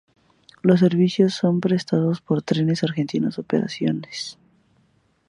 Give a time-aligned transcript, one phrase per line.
[0.63, 4.39] Los servicios son prestados por Trenes Argentinos Operaciones.